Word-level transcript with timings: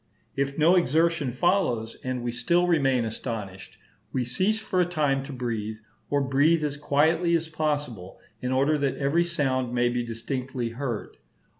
If 0.35 0.57
no 0.57 0.75
exertion 0.75 1.31
follows, 1.31 1.95
and 2.03 2.23
we 2.23 2.31
still 2.31 2.65
remain 2.65 3.05
astonished, 3.05 3.77
we 4.11 4.25
cease 4.25 4.59
for 4.59 4.81
a 4.81 4.85
time 4.87 5.21
to 5.25 5.31
breathe, 5.31 5.77
or 6.09 6.21
breathe 6.21 6.63
as 6.63 6.75
quietly 6.75 7.35
as 7.35 7.47
possible, 7.49 8.17
in 8.41 8.51
order 8.51 8.79
that 8.79 8.97
every 8.97 9.23
sound 9.23 9.75
may 9.75 9.89
be 9.89 10.03
distinctly 10.03 10.69
heard. 10.69 11.17